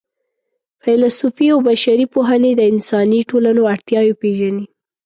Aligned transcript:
فېلسوفي 0.83 1.45
او 1.53 1.59
بشري 1.69 2.05
پوهنې 2.13 2.51
د 2.55 2.61
انساني 2.71 3.21
ټولنو 3.29 3.61
اړتیاوې 3.73 4.13
پېژني. 4.21 4.65